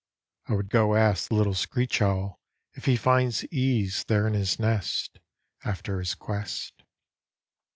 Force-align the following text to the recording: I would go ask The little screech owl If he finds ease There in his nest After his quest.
I 0.47 0.53
would 0.55 0.69
go 0.71 0.95
ask 0.95 1.29
The 1.29 1.35
little 1.35 1.53
screech 1.53 2.01
owl 2.01 2.39
If 2.73 2.85
he 2.85 2.95
finds 2.95 3.45
ease 3.53 4.03
There 4.07 4.25
in 4.25 4.33
his 4.33 4.57
nest 4.57 5.19
After 5.63 5.99
his 5.99 6.15
quest. 6.15 6.81